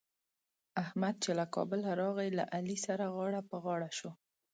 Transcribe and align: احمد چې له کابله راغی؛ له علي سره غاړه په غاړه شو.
احمد 0.83 1.15
چې 1.23 1.31
له 1.39 1.45
کابله 1.55 1.89
راغی؛ 2.01 2.29
له 2.39 2.45
علي 2.55 2.77
سره 2.85 3.03
غاړه 3.15 3.41
په 3.49 3.55
غاړه 3.63 3.89
شو. 3.97 4.11